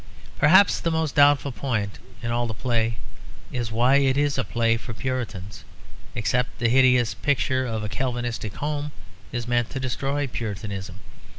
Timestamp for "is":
3.51-3.71, 4.17-4.35, 9.31-9.47